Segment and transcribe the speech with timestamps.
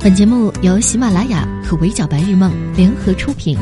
[0.00, 3.58] 本节目由喜马拉雅和围剿白日梦联合出品。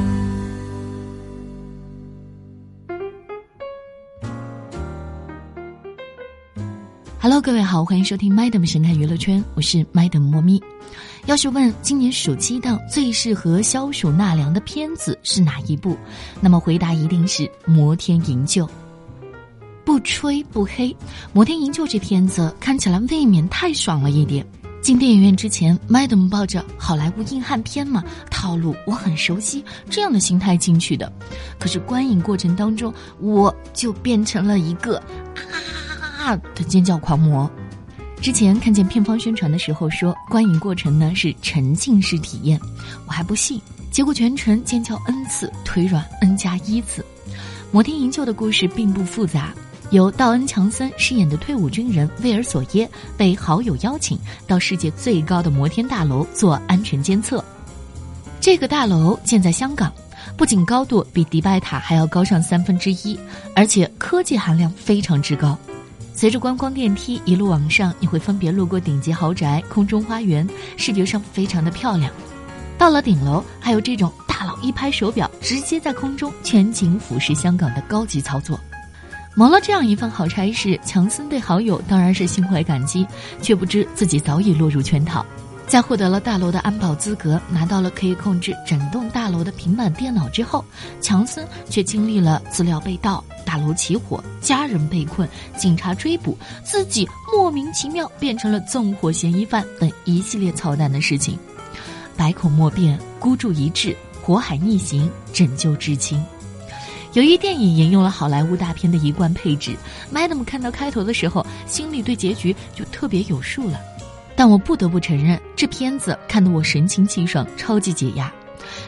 [7.19, 10.63] Hello，各位好，欢迎收听 Madam 神探娱乐圈，我是 Madam 莫咪。
[11.25, 15.97] 要是问今年暑期档最适合消暑纳凉的片子是哪一部，
[16.43, 18.67] 那么回答一定是《摩天营救》。
[19.87, 20.91] 不吹不黑，
[21.33, 24.47] 《摩天营救》这片子看起来未免太爽了一点。
[24.87, 31.13] 进电影院之前，Madam 抱着好莱坞硬汉片嘛，套路我很熟悉，这样的心态进去的。
[31.59, 35.03] 可是观影过程当中，我就变成了一个
[36.21, 37.51] 啊的尖叫狂魔。
[38.21, 42.57] 之前看见片方宣传的时候说，观影过程呢是沉浸式体验，
[43.09, 43.61] 我还不信，
[43.91, 47.05] 结果全程尖叫 n 次，腿软 n 加一次。
[47.73, 49.53] 摩天营救的故事并不复杂。
[49.91, 57.45] 由道恩·强森饰演的退伍军人威尔·索耶被好友邀请到世界最高的摩天大楼做安全监测。
[58.41, 59.93] 这个大楼建在香港，
[60.37, 63.19] 不仅高度比迪拜塔还要高上三分之一，
[63.55, 65.57] 而且科技含量非常之高。
[66.13, 72.11] 随着观光电梯一路往上，你会分别路过顶级豪宅、空中花园，视觉上非常的漂亮。
[72.79, 78.59] 到了顶楼，还有这种大佬一拍手表，直接在空中全景俯视香港的高级操作。
[79.39, 83.07] 忙了这样一份好差事，强森对好友当然是心怀感激，
[83.43, 85.25] 却不知自己早已落入圈套。
[85.67, 90.65] 在获得了大楼的安保资格，拿到了可以控制整栋大楼的平板电脑之后，
[91.03, 101.39] 强森却经历了资料被盗、大楼起火、家人被困、警察追捕，自己莫名其妙变成了纵火嫌疑犯等一系列操蛋的事情。
[102.17, 106.25] 百口莫辩，孤注一掷，火海逆行，拯救至亲。
[107.17, 109.75] 由于电影沿用了好莱坞大片的一贯配置
[110.13, 113.81] ，Madam 看到开头的时候，心里对结局就特别有数了。
[114.37, 118.31] 但我不得不承认，这片子看得我神清气爽，超级解压。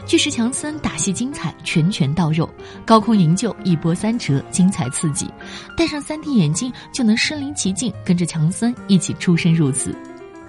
[0.05, 2.47] 巨石强森打戏精彩，拳拳到肉；
[2.85, 5.27] 高空营救一波三折，精彩刺激。
[5.75, 9.95] 戴上 3D 眼镜就能身临其境，跟着强森一起出生入死。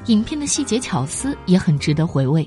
[0.05, 2.47] 影片的细节巧思也很值得回味。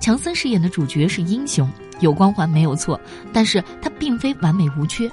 [0.00, 1.70] 强森饰演的主角是英雄。
[2.00, 3.00] 有光环没有错，
[3.32, 5.10] 但是他并非完美无缺。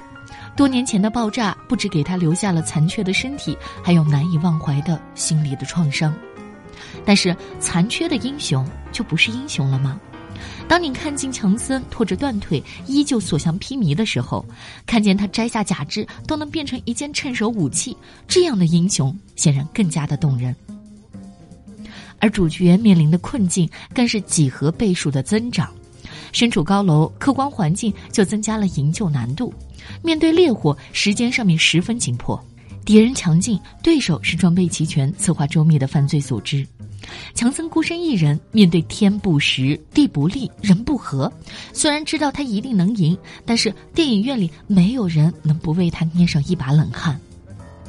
[0.56, 6.14] 多年前的爆炸不止给他留下了残缺的身体，还有难以忘怀的心理的创伤。
[7.04, 9.98] 但是残缺的英雄就不是英雄了吗？
[10.68, 14.44] 当你看见强森拖着断腿依旧所向披靡的时候，
[14.86, 20.54] 看见他摘下假肢都能变成一件趁手武器，这样的英雄显然更加的动人。
[22.18, 25.72] 而主角面临的困境更是几何倍数的增长。
[26.32, 29.52] 身处高楼，客观环境就增加了营救难度。
[30.02, 32.42] 面对烈火，时间上面十分紧迫。
[32.84, 36.66] 敌人强劲，对手是装备齐全、策划周密的犯罪组织。
[37.34, 41.32] 强森孤身一人，面对天不时、地不利、人不和。
[41.72, 47.20] 虽然知道他一定能赢，但是电影院里没有人能不为他捏上一把冷汗。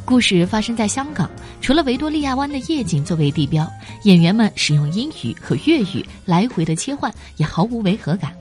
[0.05, 1.29] 故事发生在香港，
[1.61, 3.65] 除了维多利亚湾的夜景作为地标，
[4.03, 8.33] 演员们使用英语和粤语来回的切换，也毫无违和感。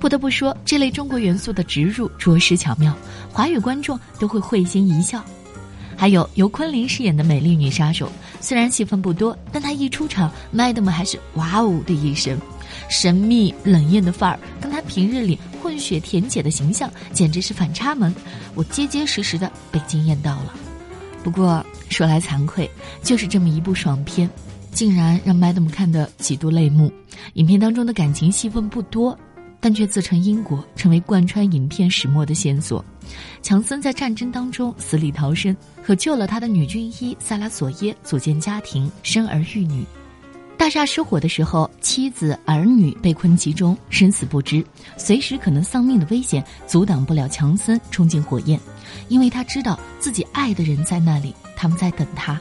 [0.00, 2.94] 不得不说，这类中国元素的植入着实巧妙，
[3.32, 5.24] 华语观众都会会心一笑。
[5.96, 8.10] 还有由昆凌饰演的美丽女杀手，
[8.40, 12.36] 虽然戏份不多，但她一出场，Madam 还是哇哦的一声，
[12.88, 18.12] 神秘冷艳的范儿，跟她平日里混血甜姐的形象简直是反差萌，
[18.54, 20.54] 我结结实实的被惊艳到了。
[21.22, 22.70] 不过说来惭愧，
[23.02, 24.28] 就是这么一部爽片，
[24.72, 26.92] 竟然让 Madam 看得几度泪目。
[27.34, 29.18] 影片当中的感情戏份不多，
[29.60, 32.84] 但却自成因果，成为贯穿影片始末的线索。
[33.42, 39.84] 强森在战争当中死里逃生，和救了他的女军医萨拉索耶组建家庭，生儿育女。
[40.58, 44.62] 大厦失火的时候，妻子儿女被困其中，生死不知，
[44.98, 48.58] 随时可能丧命的危险阻挡不了强森冲进火焰。
[49.06, 52.38] 因为他知道自己爱的人在那里，他们在等他。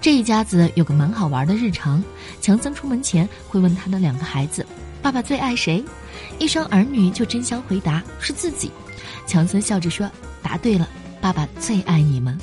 [0.00, 2.02] 这一家子有个蛮好玩的日常：
[2.40, 4.66] 强森出门前会问他的两个孩子
[5.02, 5.84] ：“爸爸最爱谁？”
[6.40, 8.70] 一双儿女就争相回答是自己。
[9.26, 10.10] 强森笑着说
[10.42, 10.88] ：“答对了，
[11.20, 12.36] 爸爸最爱你们。”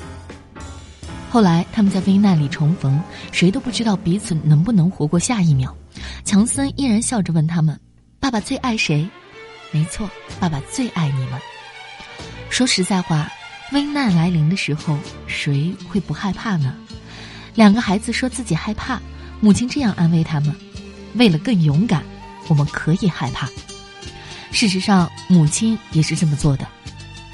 [1.36, 2.98] 后来他们在危难里重逢，
[3.30, 5.76] 谁都不知道彼此能不能活过下一秒。
[6.24, 7.78] 强森依然笑着问他们
[8.18, 9.06] ：“爸爸最爱谁
[9.70, 10.08] ？”“没错，
[10.40, 11.32] 爸爸最爱你们。”
[12.48, 13.30] 说实在话，
[13.72, 16.74] 危难来临的时候，谁会不害怕呢？
[17.54, 18.98] 两个孩子说自己害怕，
[19.38, 20.56] 母亲这样安慰他们
[21.16, 22.02] ：“为了更勇敢，
[22.48, 23.46] 我们可以害怕。”
[24.52, 26.66] 事实上，母亲也是这么做的。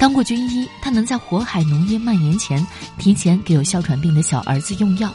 [0.03, 2.67] 当过军医，他能在火海浓烟蔓延前，
[2.99, 5.09] 提前给有哮喘病的小儿子用药。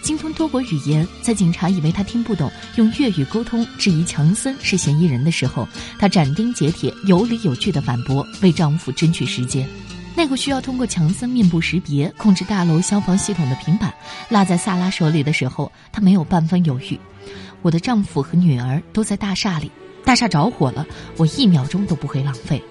[0.00, 5.66] 精通多国语言，在警察以为他听不懂，用粤语沟通质疑强森是嫌疑人的时候，
[5.98, 9.68] 她斩钉截铁、有理有据的反驳，为丈夫争取时间。
[10.14, 13.92] 那个需要通过强森面部识别控制大楼消防系统的平板
[14.28, 16.96] 落在萨拉手里的时候，她没有半分犹豫。
[17.60, 19.68] 我的丈夫和女儿都在大厦里，
[20.04, 20.86] 大厦着火了，
[21.16, 22.62] 我一秒钟都不会浪费。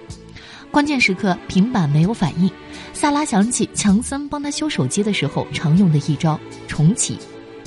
[0.71, 2.51] 关键时刻，平板没有反应。
[2.93, 7.17] 萨拉想起强森帮他修手机的时候常用的一招重启，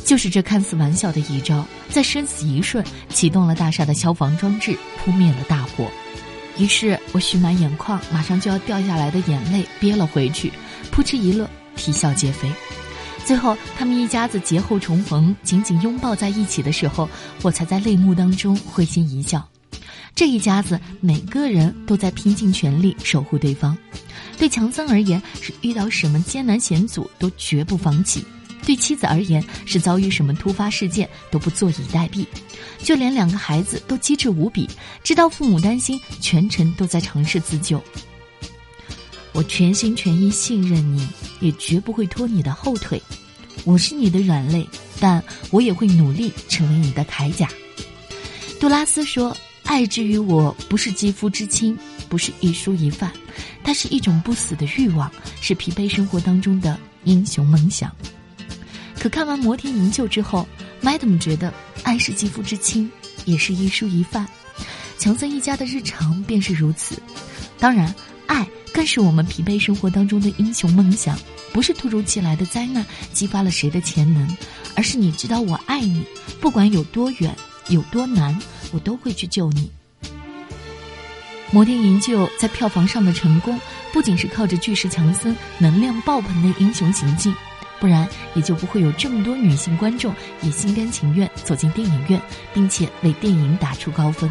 [0.04, 5.88] 就是这看似玩笑的一招，在生死一瞬启动了大厦的消防装置，扑灭了大火。
[6.58, 10.52] 于是我蓄满眼眶，马上就要掉下来的眼泪憋了回去，
[10.90, 12.50] 扑哧一乐，啼笑皆非。
[13.24, 17.08] 最后，他们一家子劫后重逢，紧紧拥抱在一起的时候，
[17.42, 19.46] 我才在泪目当中会心一笑。
[20.14, 23.76] 这一家子每个人都在拼尽全力守护对方。
[24.38, 28.22] 对强森而言，是遇到什么艰难险阻都绝不放弃；
[28.66, 32.26] 对妻子而言，是遭遇什么突发事件都不坐以待毙。
[32.82, 34.68] 就连两个孩子都机智无比，
[35.02, 37.82] 知道父母担心，全程都在尝试自救。
[39.32, 41.06] 我全心全意信任你，
[41.40, 43.00] 也绝不会拖你的后腿。
[43.64, 44.66] 我是你的软肋，
[44.98, 47.48] 但我也会努力成为你的铠甲。
[48.58, 49.36] 杜拉斯说
[49.70, 51.78] ：“爱之于我，不是肌肤之亲，
[52.08, 53.12] 不是一蔬一饭，
[53.62, 55.08] 它是一种不死的欲望，
[55.40, 57.94] 是疲惫生活当中的英雄梦想。”
[58.98, 60.44] 可看完《摩天营救》之后
[60.82, 62.90] ，Madam 觉得爱是肌肤之亲，
[63.26, 64.26] 也是一蔬一饭。
[64.98, 67.00] 强森一家的日常便是如此。
[67.56, 67.94] 当然，
[68.26, 68.44] 爱。
[68.72, 71.18] 更是我们疲惫生活当中的英雄梦想，
[71.52, 74.36] 不是突如其来的灾难激发了谁的潜能，
[74.76, 76.04] 而是你知道我爱你，
[76.40, 77.36] 不管有多远
[77.70, 78.38] 有多难，
[78.72, 79.70] 我都会去救你。
[81.52, 83.58] 摩天营救在票房上的成功，
[83.92, 87.34] 不仅是靠着巨石强森能量爆棚的英雄行径，
[87.80, 92.20] 不然也就不会有这么多女性观众也心甘情愿走进电影院，
[92.52, 94.30] 并且为电影打出高分。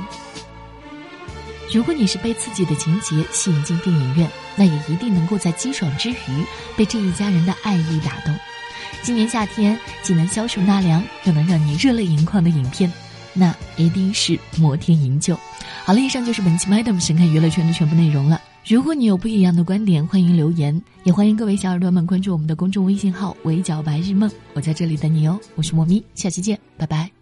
[1.74, 6.45] 如果你是被刺激的情节吸引进电影院，那也一定能够在激爽之余
[6.75, 8.33] 被这一家人的爱意打动。
[9.03, 12.92] 今年夏天既能消暑纳凉，又能让你热泪盈眶的影片，
[13.39, 15.33] 那一定是《摩天营救》。
[15.86, 18.41] 好了，以上就是本期 Madam 神看娱乐圈的全部内容了。
[18.68, 25.39] 如果你有不一样的观点，欢迎留言，也欢迎各位小耳朵们关注我们的公众微信号“围剿白日梦”，我在这里等你哦。
[25.56, 27.19] 我是莫咪，下期见，拜拜。